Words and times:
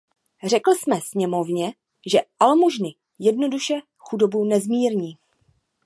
Řekl 0.43 0.71
jsem 0.71 1.01
sněmovně, 1.01 1.73
že 2.07 2.19
almužny 2.39 2.95
jednoduše 3.19 3.75
chudobu 3.97 4.45
nezmírní. 4.45 5.17